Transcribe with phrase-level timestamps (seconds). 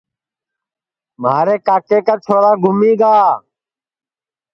[1.21, 1.55] بھو رے
[2.05, 3.31] کا چھورا گُمیگا ہے